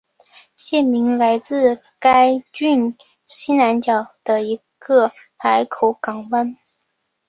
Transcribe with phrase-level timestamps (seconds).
[0.55, 6.57] 县名来自该郡西南角的一个河口港湾。